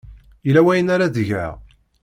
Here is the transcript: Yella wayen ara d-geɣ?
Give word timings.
Yella 0.45 0.61
wayen 0.65 0.91
ara 0.95 1.13
d-geɣ? 1.15 1.53